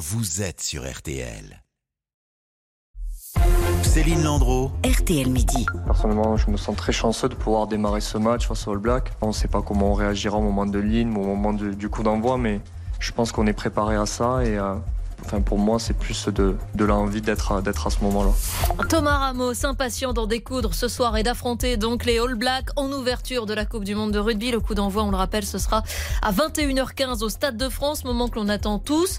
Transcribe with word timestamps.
vous 0.00 0.40
êtes 0.40 0.62
sur 0.62 0.90
RTL. 0.90 1.62
Céline 3.82 4.22
Landreau. 4.22 4.70
RTL 4.82 5.28
Midi. 5.28 5.66
Personnellement, 5.84 6.38
je 6.38 6.48
me 6.50 6.56
sens 6.56 6.74
très 6.74 6.92
chanceux 6.92 7.28
de 7.28 7.34
pouvoir 7.34 7.66
démarrer 7.66 8.00
ce 8.00 8.16
match 8.16 8.46
face 8.48 8.66
au 8.66 8.72
All 8.72 8.78
Black. 8.78 9.12
On 9.20 9.28
ne 9.28 9.32
sait 9.32 9.46
pas 9.48 9.60
comment 9.60 9.90
on 9.90 9.94
réagira 9.94 10.38
au 10.38 10.42
moment 10.42 10.64
de 10.64 10.78
ligne, 10.78 11.14
au 11.16 11.24
moment 11.24 11.52
de- 11.52 11.74
du 11.74 11.90
coup 11.90 12.02
d'envoi, 12.02 12.38
mais 12.38 12.62
je 12.98 13.12
pense 13.12 13.30
qu'on 13.30 13.46
est 13.46 13.52
préparé 13.52 13.96
à 13.96 14.06
ça 14.06 14.42
et 14.42 14.56
euh, 14.58 14.74
enfin, 15.24 15.42
pour 15.42 15.58
moi, 15.58 15.78
c'est 15.78 15.92
plus 15.94 16.28
de, 16.28 16.56
de 16.74 16.84
l'envie 16.86 17.20
d'être 17.20 17.52
à, 17.52 17.60
d'être 17.62 17.86
à 17.86 17.90
ce 17.90 18.00
moment-là. 18.04 18.30
Thomas 18.88 19.18
Ramos, 19.18 19.66
impatient 19.66 20.12
d'en 20.14 20.26
découdre 20.26 20.72
ce 20.74 20.88
soir 20.88 21.16
et 21.18 21.22
d'affronter 21.22 21.76
donc 21.76 22.04
les 22.06 22.18
All 22.18 22.34
Blacks 22.36 22.70
en 22.76 22.90
ouverture 22.92 23.44
de 23.46 23.52
la 23.54 23.66
Coupe 23.66 23.84
du 23.84 23.94
Monde 23.94 24.12
de 24.12 24.18
rugby. 24.18 24.50
Le 24.50 24.60
coup 24.60 24.74
d'envoi, 24.74 25.02
on 25.04 25.10
le 25.10 25.16
rappelle, 25.16 25.44
ce 25.44 25.58
sera 25.58 25.82
à 26.22 26.32
21h15 26.32 27.22
au 27.22 27.28
Stade 27.28 27.56
de 27.56 27.68
France, 27.68 28.04
moment 28.04 28.28
que 28.28 28.36
l'on 28.36 28.48
attend 28.48 28.78
tous. 28.78 29.18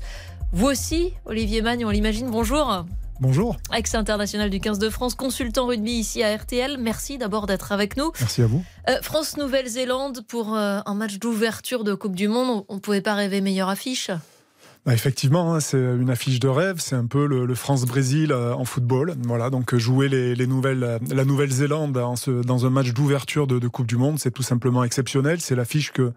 Vous 0.54 0.68
aussi, 0.68 1.14
Olivier 1.26 1.62
Magne, 1.62 1.86
on 1.86 1.90
l'imagine, 1.90 2.30
bonjour. 2.30 2.86
Bonjour, 3.22 3.56
Ex-international 3.74 4.50
du 4.50 4.60
15 4.60 4.80
de 4.80 4.90
France, 4.90 5.16
consultant 5.16 5.66
rugby 5.66 5.94
ici 5.94 6.24
à 6.24 6.36
RTL. 6.36 6.78
Merci 6.78 7.18
d'abord 7.18 7.48
d'être 7.48 7.72
avec 7.72 7.96
nous. 7.96 8.12
merci 8.20 8.42
à 8.42 8.48
vous. 8.48 8.62
Euh, 8.90 8.98
France-Nouvelle-Zélande 9.02 10.26
pour 10.28 10.56
euh, 10.56 10.82
un 10.86 10.94
match 10.94 11.20
d'ouverture 11.20 11.86
de 11.86 11.94
Coupe 11.94 12.16
du 12.16 12.28
Monde. 12.28 12.66
On 12.68 12.76
ne 12.76 12.80
pouvait 12.80 13.00
pas 13.00 13.14
rêver 13.14 13.40
meilleure 13.40 13.70
affiche. 13.70 14.12
Bah, 14.84 14.96
effectivement, 14.96 15.54
hein, 15.54 15.60
c'est 15.60 15.78
une 15.78 16.10
affiche 16.10 16.40
de 16.40 16.48
rêve, 16.48 16.78
c'est 16.80 16.96
un 16.96 17.06
peu 17.06 17.28
le, 17.28 17.46
le 17.46 17.54
France-Brésil 17.54 18.32
euh, 18.32 18.56
en 18.56 18.66
football. 18.66 19.14
Voilà, 19.28 19.52
donc 19.52 19.76
euh, 19.76 19.78
jouer 19.78 20.10
les, 20.10 20.34
les 20.34 20.48
nouvelles, 20.48 20.84
euh, 20.84 20.98
la 21.12 21.24
Nouvelle-Zélande 21.24 21.94
dans 21.94 22.66
un 22.66 22.70
match 22.72 22.92
d'ouverture 22.92 23.46
de, 23.46 23.60
de 23.60 23.68
Coupe 23.68 23.86
du 23.86 23.98
Monde, 23.98 24.18
c'est 24.18 24.32
tout 24.32 24.42
simplement 24.42 24.84
exceptionnel. 24.84 25.40
C'est 25.40 25.56
l'affiche 25.56 25.92
que 25.92 26.14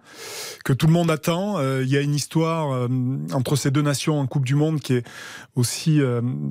que 0.65 0.73
tout 0.73 0.87
le 0.87 0.95
monde 0.95 1.11
attend. 1.11 1.61
Il 1.81 1.89
y 1.89 1.97
a 1.99 2.01
une 2.01 2.15
histoire 2.15 2.89
entre 3.33 3.57
ces 3.57 3.71
deux 3.71 3.83
nations 3.83 4.19
en 4.19 4.27
Coupe 4.27 4.47
du 4.47 4.55
Monde 4.55 4.81
qui 4.81 4.95
est 4.95 5.05
aussi 5.57 6.01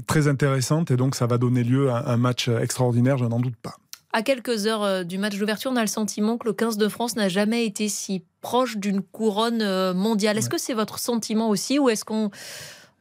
très 0.05 0.27
intéressante 0.27 0.91
et 0.91 0.97
donc 0.97 1.15
ça 1.15 1.25
va 1.25 1.39
donner 1.39 1.63
lieu 1.63 1.89
à 1.89 2.11
un 2.11 2.17
match 2.17 2.47
extraordinaire, 2.47 3.17
je 3.17 3.25
n'en 3.25 3.39
doute 3.39 3.55
pas. 3.61 3.77
À 4.13 4.21
quelques 4.21 4.67
heures 4.67 4.83
euh, 4.83 5.03
du 5.03 5.17
match 5.17 5.37
d'ouverture, 5.37 5.71
on 5.71 5.75
a 5.75 5.81
le 5.81 5.87
sentiment 5.87 6.37
que 6.37 6.47
le 6.47 6.53
15 6.53 6.77
de 6.77 6.87
France 6.87 7.15
n'a 7.15 7.29
jamais 7.29 7.65
été 7.65 7.89
si 7.89 8.23
proche 8.41 8.77
d'une 8.77 9.01
couronne 9.01 9.61
euh, 9.63 9.93
mondiale. 9.93 10.37
Est-ce 10.37 10.45
Ouais. 10.47 10.51
que 10.51 10.57
c'est 10.59 10.73
votre 10.75 10.99
sentiment 10.99 11.49
aussi 11.49 11.79
ou 11.79 11.89
est-ce 11.89 12.05
qu'on 12.05 12.29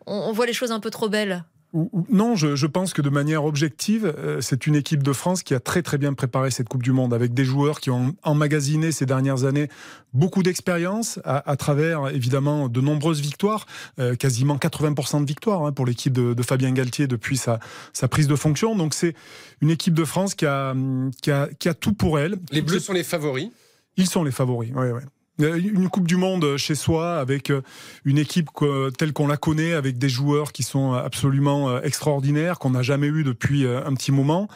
on 0.06 0.14
on 0.14 0.32
voit 0.32 0.46
les 0.46 0.52
choses 0.54 0.72
un 0.72 0.80
peu 0.80 0.90
trop 0.90 1.08
belles? 1.10 1.44
Non, 2.10 2.36
je, 2.36 2.54
je 2.54 2.66
pense 2.66 2.92
que 2.92 3.00
de 3.00 3.08
manière 3.08 3.44
objective, 3.44 4.04
euh, 4.18 4.40
c'est 4.42 4.66
une 4.66 4.74
équipe 4.74 5.02
de 5.02 5.12
France 5.12 5.42
qui 5.42 5.54
a 5.54 5.60
très 5.60 5.82
très 5.82 5.96
bien 5.96 6.12
préparé 6.12 6.50
cette 6.50 6.68
Coupe 6.68 6.82
du 6.82 6.92
Monde, 6.92 7.14
avec 7.14 7.32
des 7.32 7.44
joueurs 7.44 7.80
qui 7.80 7.90
ont 7.90 8.14
emmagasiné 8.22 8.92
ces 8.92 9.06
dernières 9.06 9.44
années 9.44 9.68
beaucoup 10.12 10.42
d'expérience, 10.42 11.18
à, 11.24 11.50
à 11.50 11.56
travers 11.56 12.08
évidemment 12.08 12.68
de 12.68 12.80
nombreuses 12.82 13.20
victoires, 13.20 13.66
euh, 13.98 14.14
quasiment 14.14 14.56
80% 14.56 15.22
de 15.22 15.26
victoires 15.26 15.64
hein, 15.64 15.72
pour 15.72 15.86
l'équipe 15.86 16.12
de, 16.12 16.34
de 16.34 16.42
Fabien 16.42 16.72
Galtier 16.72 17.06
depuis 17.06 17.38
sa, 17.38 17.58
sa 17.94 18.06
prise 18.06 18.28
de 18.28 18.36
fonction. 18.36 18.76
Donc 18.76 18.92
c'est 18.92 19.14
une 19.62 19.70
équipe 19.70 19.94
de 19.94 20.04
France 20.04 20.34
qui 20.34 20.44
a, 20.44 20.74
qui 21.22 21.30
a, 21.30 21.48
qui 21.58 21.68
a 21.68 21.74
tout 21.74 21.94
pour 21.94 22.18
elle. 22.18 22.36
Les 22.50 22.60
Bleus 22.60 22.80
sont 22.80 22.92
les 22.92 23.04
favoris. 23.04 23.48
Ils 23.96 24.08
sont 24.08 24.24
les 24.24 24.30
favoris, 24.30 24.72
oui, 24.74 24.86
oui. 24.92 25.00
Euh, 25.40 25.56
Une 25.56 25.88
Coupe 25.88 26.06
du 26.06 26.16
Monde 26.16 26.56
chez 26.56 26.74
soi, 26.74 27.18
avec 27.18 27.50
euh, 27.50 27.62
une 28.04 28.18
équipe 28.18 28.50
telle 28.98 29.12
qu'on 29.12 29.26
la 29.26 29.36
connaît, 29.36 29.72
avec 29.72 29.98
des 29.98 30.08
joueurs 30.08 30.52
qui 30.52 30.62
sont 30.62 30.92
absolument 30.92 31.70
euh, 31.70 31.80
extraordinaires, 31.82 32.58
qu'on 32.58 32.70
n'a 32.70 32.82
jamais 32.82 33.06
eu 33.06 33.24
depuis 33.24 33.64
euh, 33.64 33.84
un 33.86 33.94
petit 33.94 34.12
moment. 34.12 34.48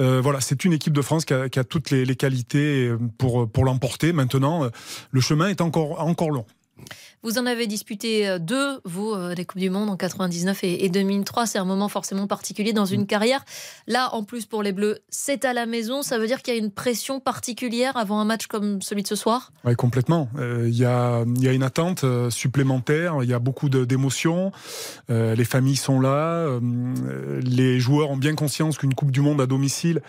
Euh, 0.00 0.20
voilà, 0.22 0.40
c'est 0.40 0.64
une 0.64 0.72
équipe 0.72 0.94
de 0.94 1.02
France 1.02 1.24
qui 1.24 1.34
a, 1.34 1.48
toutes 1.64 1.90
les, 1.90 2.16
qualités 2.16 2.88
euh, 2.88 2.98
pour, 3.18 3.50
pour 3.50 3.64
l'emporter. 3.64 4.12
Maintenant, 4.12 4.64
euh, 4.64 4.68
le 5.10 5.20
chemin 5.20 5.48
est 5.48 5.60
encore, 5.60 6.00
encore 6.00 6.30
long. 6.30 6.46
Vous 7.22 7.38
en 7.38 7.46
avez 7.46 7.66
disputé 7.66 8.28
euh, 8.28 8.38
deux, 8.38 8.80
vous, 8.84 9.12
euh, 9.12 9.34
des 9.34 9.44
Coupes 9.44 9.60
du 9.60 9.70
Monde 9.70 9.88
en 9.90 9.96
99 9.96 10.62
et, 10.64 10.84
et 10.84 10.88
2003. 10.88 11.46
C'est 11.46 11.58
un 11.58 11.64
moment 11.64 11.88
forcément 11.88 12.26
particulier 12.26 12.72
dans 12.72 12.84
Mm. 12.86 12.94
une 12.94 13.06
carrière. 13.06 13.44
Là, 13.86 14.14
en 14.14 14.24
plus, 14.24 14.44
pour 14.46 14.62
les 14.62 14.72
Bleus, 14.72 14.98
c'est 15.08 15.44
à 15.44 15.52
la 15.52 15.66
maison. 15.66 16.02
Ça 16.02 16.18
veut 16.18 16.26
dire 16.26 16.42
qu'il 16.42 16.54
y 16.54 16.56
a 16.56 16.60
une 16.60 16.70
pression 16.70 17.20
particulière 17.20 17.96
avant 17.96 18.20
un 18.20 18.24
match 18.24 18.46
comme 18.46 18.82
celui 18.82 19.02
de 19.02 19.08
ce 19.08 19.16
soir? 19.16 19.52
Oui, 19.64 19.74
complètement. 19.74 20.28
Euh, 20.38 20.68
Il 20.68 20.76
y, 20.76 20.84
a, 20.84 21.24
y 21.38 21.48
a 21.48 21.52
une 21.52 21.62
attente 21.62 22.04
supplémentaire, 22.30 23.16
il 23.22 23.28
y 23.28 23.32
a 23.32 23.38
beaucoup 23.38 23.68
d'émotions, 23.68 24.52
euh, 25.10 25.34
les 25.34 25.44
familles 25.44 25.76
sont 25.76 26.00
là, 26.00 26.36
euh, 26.36 27.40
les 27.42 27.80
joueurs 27.80 28.10
ont 28.10 28.16
bien 28.16 28.34
conscience 28.34 28.78
qu'une 28.78 28.94
Coupe 28.94 29.10
du 29.10 29.20
Monde 29.20 29.40
à 29.40 29.46
domicile, 29.46 30.00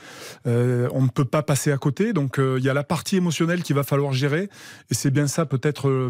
on 0.46 1.02
ne 1.02 1.10
peut 1.14 1.26
pas 1.26 1.44
passer 1.44 1.72
à 1.72 1.78
côté, 1.78 2.14
donc 2.14 2.40
il 2.40 2.64
y 2.64 2.70
a 2.70 2.74
la 2.74 2.84
partie 2.84 3.18
émotionnelle 3.18 3.64
qu'il 3.64 3.76
va 3.76 3.84
falloir 3.84 4.14
gérer, 4.14 4.50
et 4.90 4.94
c'est 4.94 5.12
bien 5.12 5.28
ça 5.28 5.46
peut-être 5.46 5.88
euh, 5.90 6.10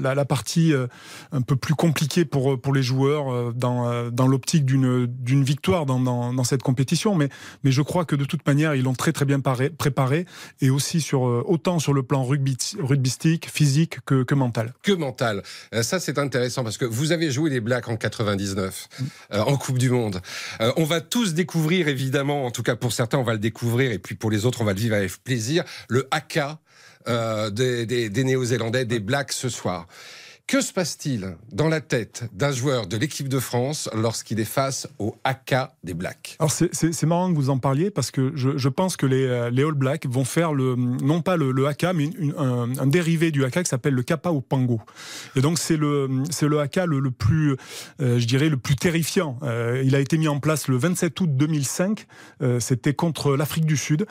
la, 0.00 0.24
partie 0.24 0.72
euh, 0.72 0.86
un 1.32 1.42
peu 1.42 1.56
plus 1.56 1.74
compliquée 1.74 2.24
pour, 2.24 2.60
pour 2.60 2.72
les 2.72 2.82
joueurs 2.82 3.32
euh, 3.32 3.52
dans, 3.54 3.88
euh, 3.88 4.10
dans 4.10 4.26
l'optique 4.26 4.64
d'une 4.64 5.44
victoire 5.44 5.86
dans, 5.86 6.00
dans, 6.00 6.44
cette 6.44 6.62
compétition, 6.62 7.14
mais, 7.14 7.28
mais 7.64 7.72
je 7.72 7.82
crois 7.82 8.04
que 8.04 8.16
de 8.16 8.24
toute 8.24 8.46
manière, 8.46 8.74
ils 8.74 8.82
l'ont 8.82 8.94
très 8.94 9.12
très 9.12 9.24
bien 9.24 9.38
paré- 9.38 9.70
préparé, 9.70 10.26
et 10.60 10.70
aussi 10.70 11.00
sur, 11.00 11.26
euh, 11.26 11.42
autant 11.46 11.78
sur 11.78 11.92
le 11.92 12.02
plan 12.02 12.24
rugby, 12.24 12.56
rugbystique, 12.78 13.48
physique 13.50 13.98
que, 14.04 14.22
que 14.22 14.34
mental. 14.34 14.74
Que 14.82 14.92
mental. 14.92 15.42
Euh, 15.74 15.82
ça, 15.82 16.00
c'est 16.00 16.18
intéressant 16.18 16.64
parce 16.64 16.78
que 16.78 16.84
vous 16.84 17.12
avez 17.12 17.30
joué 17.30 17.50
les 17.50 17.60
Blacks 17.60 17.88
en 17.88 17.96
99, 17.96 18.88
euh, 19.32 19.40
en 19.40 19.56
Coupe 19.56 19.78
du 19.78 19.90
Monde. 19.90 20.20
Euh, 20.60 20.72
on 20.76 20.84
va 20.84 21.00
tous 21.00 21.34
découvrir, 21.34 21.88
évidemment, 21.88 22.46
en 22.46 22.50
tout 22.50 22.62
cas 22.62 22.76
pour 22.76 22.92
certains, 22.92 23.18
on 23.18 23.24
va 23.24 23.32
le 23.32 23.38
découvrir, 23.38 23.92
et 23.92 23.98
puis 23.98 24.14
pour 24.14 24.30
les 24.30 24.46
autres, 24.46 24.60
on 24.60 24.64
va 24.64 24.72
le 24.72 24.80
vivre 24.80 24.96
avec 24.96 25.12
plaisir, 25.24 25.64
le 25.88 26.08
haka 26.10 26.58
euh, 27.08 27.50
des, 27.50 27.86
des- 27.86 28.08
des 28.08 28.24
Néo-Zélandais, 28.24 28.84
des 28.84 29.00
Blacks 29.00 29.32
ce 29.32 29.48
soir. 29.48 29.86
Que 30.48 30.60
se 30.60 30.72
passe-t-il 30.72 31.36
dans 31.50 31.68
la 31.68 31.80
tête 31.80 32.24
d'un 32.34 32.52
joueur 32.52 32.86
de 32.86 32.98
l'équipe 32.98 33.26
de 33.28 33.38
France 33.38 33.88
lorsqu'il 33.94 34.38
est 34.38 34.44
face 34.44 34.86
au 34.98 35.14
haka 35.24 35.74
des 35.82 35.94
Blacks? 35.94 36.36
Alors 36.40 36.50
c'est- 36.50 36.68
c'est 36.74 36.92
c'est 36.92 37.06
marrant 37.06 37.30
que 37.30 37.36
vous 37.36 37.48
en 37.48 37.58
parliez 37.58 37.90
parce 37.90 38.10
que 38.10 38.32
je, 38.34 38.58
je 38.58 38.68
pense 38.68 38.98
que 38.98 39.06
les, 39.06 39.24
euh, 39.24 39.48
les 39.50 39.62
All 39.62 39.72
Blacks 39.72 40.04
vont 40.06 40.24
faire 40.26 40.52
le 40.52 40.74
non 40.76 41.22
pas 41.22 41.36
le, 41.38 41.52
le 41.52 41.66
haka 41.68 41.94
mais 41.94 42.04
une- 42.18 42.34
un, 42.36 42.76
un 42.78 42.86
dérivé 42.86 43.30
du 43.30 43.44
haka 43.44 43.62
qui 43.62 43.70
s'appelle 43.70 43.94
le 43.94 44.02
kappa 44.02 44.28
au 44.28 44.42
pango. 44.42 44.80
Et 45.36 45.40
donc 45.40 45.58
c'est 45.58 45.78
le 45.78 46.10
c'est 46.30 46.48
le 46.48 46.58
haka 46.60 46.84
le, 46.84 46.98
le 46.98 47.10
plus 47.12 47.56
euh, 48.02 48.18
je 48.18 48.26
dirais 48.26 48.50
le 48.50 48.58
plus 48.58 48.76
terrifiant. 48.76 49.38
Euh, 49.44 49.80
il 49.86 49.94
a 49.94 50.00
été 50.00 50.18
mis 50.18 50.28
en 50.28 50.38
place 50.38 50.68
le 50.68 50.76
27 50.76 51.18
août 51.20 51.30
2005. 51.34 52.04
Euh, 52.42 52.60
C'était 52.60 52.92
contre 52.94 53.36
l'Afrique 53.36 53.64
du 53.64 53.78
Sud 53.78 54.02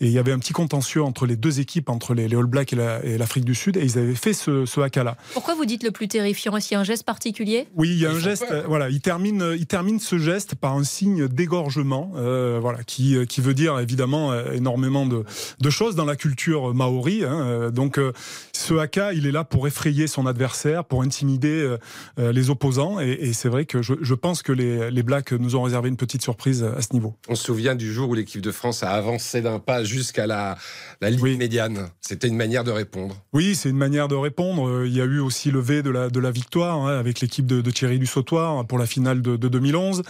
et 0.00 0.06
il 0.06 0.12
y 0.12 0.18
avait 0.18 0.32
un 0.32 0.38
petit 0.38 0.54
contentieux 0.54 1.02
entre 1.02 1.26
les 1.26 1.36
deux 1.36 1.60
équipes 1.60 1.90
entre 1.90 2.14
les, 2.14 2.26
les 2.26 2.36
All 2.36 2.46
Blacks 2.46 2.72
et 2.72 2.76
la- 2.76 3.04
et 3.04 3.18
l'Afrique 3.18 3.44
du 3.44 3.54
Sud 3.54 3.76
et 3.76 3.82
ils 3.84 3.98
avaient 3.98 4.14
fait 4.14 4.32
ce, 4.32 4.64
ce 4.64 4.80
haka 4.80 5.04
là. 5.04 5.16
Pourquoi 5.34 5.54
vous 5.56 5.66
dites 5.66 5.79
le 5.82 5.90
plus 5.90 6.08
terrifiant 6.08 6.56
Est-ce 6.56 6.68
qu'il 6.68 6.74
y 6.74 6.78
a 6.78 6.80
un 6.80 6.84
geste 6.84 7.04
particulier? 7.04 7.66
Oui, 7.76 7.88
il 7.90 7.98
y 7.98 8.06
a 8.06 8.10
un 8.10 8.18
geste. 8.18 8.46
euh, 8.50 8.62
voilà, 8.66 8.88
il 8.90 9.00
termine, 9.00 9.54
il 9.56 9.66
termine 9.66 10.00
ce 10.00 10.18
geste 10.18 10.54
par 10.54 10.74
un 10.76 10.84
signe 10.84 11.28
d'égorgement, 11.28 12.12
euh, 12.16 12.58
voilà, 12.60 12.82
qui 12.84 13.16
euh, 13.16 13.24
qui 13.24 13.40
veut 13.40 13.54
dire 13.54 13.78
évidemment 13.78 14.32
euh, 14.32 14.52
énormément 14.52 15.06
de, 15.06 15.24
de 15.60 15.70
choses 15.70 15.94
dans 15.94 16.04
la 16.04 16.16
culture 16.16 16.74
maori. 16.74 17.24
hein, 17.24 17.70
donc, 17.70 17.98
euh, 17.98 18.12
ce 18.52 18.74
haka, 18.74 19.12
il 19.12 19.26
est 19.26 19.32
là 19.32 19.44
pour 19.44 19.66
effrayer 19.66 20.06
son 20.06 20.26
adversaire, 20.26 20.84
pour 20.84 21.02
intimider 21.02 21.76
les 22.18 22.50
opposants. 22.50 23.00
Et, 23.00 23.10
et 23.12 23.32
c'est 23.32 23.48
vrai 23.48 23.64
que 23.64 23.82
je, 23.82 23.94
je 24.00 24.14
pense 24.14 24.42
que 24.42 24.52
les, 24.52 24.90
les 24.90 25.02
Blacks 25.02 25.32
nous 25.32 25.56
ont 25.56 25.62
réservé 25.62 25.88
une 25.88 25.96
petite 25.96 26.22
surprise 26.22 26.62
à 26.62 26.80
ce 26.82 26.92
niveau. 26.92 27.14
On 27.28 27.34
se 27.34 27.44
souvient 27.44 27.74
du 27.74 27.92
jour 27.92 28.10
où 28.10 28.14
l'équipe 28.14 28.42
de 28.42 28.50
France 28.52 28.82
a 28.82 28.90
avancé 28.90 29.40
d'un 29.40 29.58
pas 29.58 29.82
jusqu'à 29.84 30.26
la, 30.26 30.56
la 31.00 31.10
ligne 31.10 31.20
Oui. 31.22 31.36
médiane. 31.36 31.88
C'était 32.00 32.28
une 32.28 32.36
manière 32.36 32.64
de 32.64 32.70
répondre. 32.70 33.16
Oui, 33.32 33.54
c'est 33.54 33.70
une 33.70 33.76
manière 33.78 34.08
de 34.08 34.14
répondre. 34.14 34.84
Il 34.84 34.94
y 34.94 35.00
a 35.00 35.04
eu 35.04 35.18
aussi 35.20 35.50
le 35.50 35.60
De 35.70 35.90
la, 35.90 36.10
de 36.10 36.18
la 36.18 36.30
victoire 36.32 36.78
hein, 36.84 36.98
avec 36.98 37.20
l'équipe 37.20 37.46
de, 37.46 37.60
de 37.60 37.70
Thierry 37.70 37.98
Dussautoir 38.00 38.66
pour 38.66 38.76
la 38.76 38.86
finale 38.86 39.22
de, 39.22 39.36
de 39.36 39.48
2011. 39.48 40.02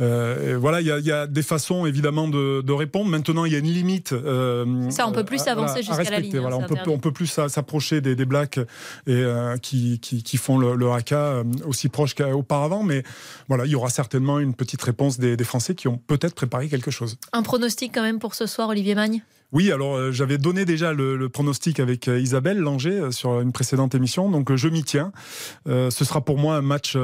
Euh, 0.00 0.58
voilà, 0.60 0.82
il 0.82 0.86
y, 0.86 0.90
a, 0.92 0.98
il 0.98 1.06
y 1.06 1.10
a 1.10 1.26
des 1.26 1.42
façons 1.42 1.86
évidemment 1.86 2.28
de, 2.28 2.60
de 2.60 2.72
répondre. 2.72 3.08
Maintenant, 3.10 3.46
il 3.46 3.52
y 3.52 3.56
a 3.56 3.58
une 3.58 3.64
limite. 3.66 4.12
euh, 4.12 4.90
Ça, 4.90 5.08
on 5.08 5.12
peut 5.12 5.24
plus 5.24 5.46
à- 5.48 5.52
avancer 5.52 5.82
jusqu'à 5.82 6.02
la 6.10 6.20
ligne, 6.20 6.36
hein, 6.36 6.40
Voilà, 6.42 6.56
on 6.58 6.62
peut, 6.62 6.76
on 6.88 6.98
peut 6.98 7.12
plus 7.12 7.26
s'a- 7.28 7.48
s'approcher 7.48 8.02
des, 8.02 8.14
des 8.14 8.26
blacks 8.26 8.58
et, 8.58 8.64
euh, 9.08 9.56
qui, 9.56 9.98
qui, 10.00 10.22
qui 10.22 10.36
font 10.36 10.58
le, 10.58 10.74
le 10.76 10.90
haka 10.92 11.16
euh, 11.18 11.44
aussi 11.66 11.88
proche 11.88 12.14
qu'auparavant. 12.14 12.82
Mais 12.82 13.02
voilà, 13.48 13.64
il 13.64 13.70
y 13.70 13.74
aura 13.74 13.88
certainement 13.88 14.38
une 14.38 14.54
petite 14.54 14.82
réponse 14.82 15.18
des, 15.18 15.36
des 15.36 15.44
Français 15.44 15.74
qui 15.74 15.88
ont 15.88 15.96
peut-être 16.06 16.34
préparé 16.34 16.68
quelque 16.68 16.90
chose. 16.90 17.16
Un 17.32 17.42
pronostic 17.42 17.92
quand 17.94 18.02
même 18.02 18.18
pour 18.18 18.34
ce 18.34 18.46
soir, 18.46 18.68
Olivier 18.68 18.94
Magne? 18.94 19.22
Oui, 19.52 19.70
alors 19.70 19.96
euh, 19.96 20.12
j'avais 20.12 20.38
donné 20.38 20.64
déjà 20.64 20.92
le, 20.92 21.28
pronostic 21.28 21.80
avec 21.80 22.08
euh, 22.08 22.18
Isabelle 22.18 22.58
Langer 22.58 22.90
euh, 22.90 23.10
sur 23.10 23.40
une 23.40 23.52
précédente 23.52 23.94
émission, 23.94 24.30
donc 24.30 24.54
je 24.54 24.68
m'y 24.68 24.82
tiens. 24.82 25.12
Ce 25.66 26.04
sera 26.04 26.24
pour 26.24 26.38
moi 26.38 26.56
un 26.56 26.62
match 26.62 26.96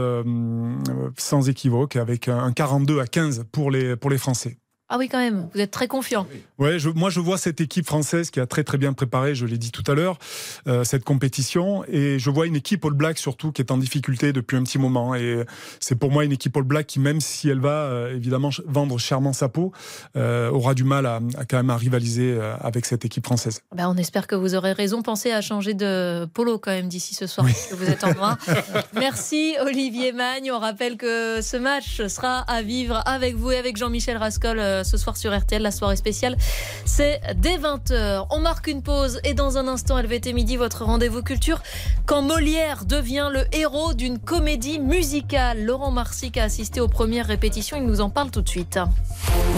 sans 1.17 1.49
équivoque 1.49 1.97
avec 1.97 2.29
un 2.29 2.53
42 2.53 3.01
à 3.01 3.07
15 3.07 3.45
pour 3.53 3.71
les, 3.71 3.97
pour 3.97 4.11
les 4.11 4.19
Français. 4.19 4.59
Ah 4.95 4.99
oui, 4.99 5.09
quand 5.09 5.21
même, 5.21 5.49
vous 5.55 5.61
êtes 5.63 5.71
très 5.71 5.89
confiant. 5.89 6.27
Ouais, 6.59 6.79
je, 6.79 6.91
moi 6.91 7.09
je 7.09 7.19
vois 7.19 7.39
cette 7.39 7.63
équipe 7.63 7.87
française 7.87 8.31
qui 8.31 8.41
a 8.41 8.47
très 8.47 8.63
très 8.63 8.77
bien 8.77 8.93
préparé, 8.93 9.35
je 9.35 9.47
l'ai 9.47 9.57
dit 9.57 9.71
tout 9.71 9.91
à 9.91 9.95
l'heure, 9.95 10.19
euh, 10.67 10.85
cette 10.85 11.03
compétition. 11.03 11.83
Et 11.89 12.19
je 12.19 12.29
vois 12.29 12.47
une 12.47 12.57
équipe 12.57 12.85
All 12.85 12.93
Black 12.93 13.17
surtout 13.17 13.53
qui 13.53 13.63
est 13.63 13.71
en 13.71 13.79
difficulté 13.79 14.35
depuis 14.35 14.59
un 14.59 14.63
petit 14.65 14.79
moment. 14.79 15.15
Et 15.15 15.47
c'est 15.81 15.95
pour 15.95 16.11
moi 16.11 16.27
une 16.27 16.33
équipe 16.33 16.55
All 16.59 16.65
Black 16.65 16.89
qui, 16.89 17.01
même 17.01 17.23
si 17.23 17.49
elle 17.49 17.61
va 17.61 17.71
euh, 17.71 18.15
évidemment 18.15 18.51
vendre 18.67 18.99
chèrement 18.99 19.33
sa 19.33 19.49
peau, 19.49 19.73
euh, 20.15 20.51
aura 20.51 20.75
du 20.75 20.85
mal 20.85 21.07
à, 21.07 21.21
à, 21.39 21.47
quand 21.47 21.57
même 21.57 21.71
à 21.71 21.77
rivaliser 21.79 22.39
avec 22.61 22.85
cette 22.85 23.07
équipe 23.07 23.25
française. 23.25 23.63
Ben, 23.75 23.89
on 23.89 23.97
espère 23.97 24.27
que 24.27 24.35
vous 24.35 24.55
aurez 24.55 24.73
raison. 24.73 25.01
Pensez 25.01 25.33
à 25.33 25.41
changer 25.41 25.73
de 25.73 26.27
polo 26.35 26.59
quand 26.59 26.71
même 26.71 26.89
d'ici 26.89 27.15
ce 27.15 27.27
soir, 27.27 27.47
oui. 27.47 27.53
parce 27.55 27.69
que 27.69 27.75
vous 27.77 27.91
êtes 27.91 28.05
en 28.05 28.13
droit. 28.13 28.37
Merci 28.93 29.55
Olivier 29.63 30.13
Magne. 30.13 30.53
On 30.53 30.59
rappelle 30.59 30.99
que 30.99 31.41
ce 31.41 31.57
match 31.57 32.07
sera 32.09 32.41
à 32.41 32.61
vivre 32.61 33.03
avec 33.07 33.37
vous 33.37 33.53
et 33.53 33.57
avec 33.57 33.79
Jean-Michel 33.79 34.19
Rascol 34.19 34.82
ce 34.85 34.97
soir 34.97 35.17
sur 35.17 35.37
RTL. 35.37 35.63
La 35.63 35.71
soirée 35.71 35.97
spéciale, 35.97 36.37
c'est 36.85 37.21
dès 37.37 37.59
20h. 37.59 38.27
On 38.31 38.41
marque 38.41 38.67
une 38.67 38.83
pause 38.83 39.21
et 39.25 39.35
dans 39.35 39.59
un 39.59 39.69
instant, 39.69 40.01
LVT 40.01 40.33
Midi, 40.33 40.57
votre 40.57 40.85
rendez-vous 40.85 41.23
culture, 41.23 41.63
quand 42.07 42.23
Molière 42.23 42.85
devient 42.85 43.29
le 43.33 43.45
héros 43.53 43.95
d'une 43.95 44.19
comédie 44.19 44.79
musicale. 44.79 45.65
Laurent 45.65 45.91
Marsic 45.91 46.37
a 46.37 46.45
assisté 46.45 46.81
aux 46.81 46.89
premières 46.89 47.27
répétitions. 47.27 47.77
Il 47.77 47.85
nous 47.85 48.01
en 48.01 48.11
parle 48.11 48.31
tout 48.31 48.43
de 48.43 48.49
suite. 48.49 48.79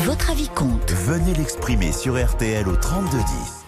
Votre 0.05 0.31
avis 0.31 0.49
compte. 0.49 0.91
Venez 0.93 1.35
l'exprimer 1.35 1.93
sur 1.93 2.23
RTL 2.23 2.69
au 2.69 2.77
3210. 2.77 3.64